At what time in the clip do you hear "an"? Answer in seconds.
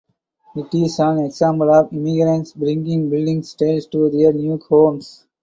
0.97-1.19